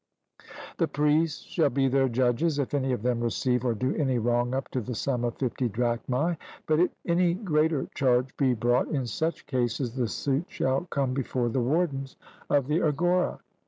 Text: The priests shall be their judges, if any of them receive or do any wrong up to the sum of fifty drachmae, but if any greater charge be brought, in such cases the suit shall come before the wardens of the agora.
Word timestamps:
The 0.79 0.87
priests 0.87 1.43
shall 1.45 1.69
be 1.69 1.87
their 1.87 2.09
judges, 2.09 2.57
if 2.57 2.73
any 2.73 2.91
of 2.91 3.03
them 3.03 3.19
receive 3.21 3.63
or 3.63 3.75
do 3.75 3.93
any 3.93 4.17
wrong 4.17 4.55
up 4.55 4.67
to 4.69 4.81
the 4.81 4.95
sum 4.95 5.23
of 5.23 5.35
fifty 5.37 5.69
drachmae, 5.69 6.37
but 6.65 6.79
if 6.79 6.89
any 7.05 7.35
greater 7.35 7.85
charge 7.93 8.35
be 8.35 8.55
brought, 8.55 8.87
in 8.87 9.05
such 9.05 9.45
cases 9.45 9.93
the 9.93 10.07
suit 10.07 10.45
shall 10.47 10.85
come 10.89 11.13
before 11.13 11.49
the 11.49 11.61
wardens 11.61 12.15
of 12.49 12.65
the 12.65 12.81
agora. 12.81 13.41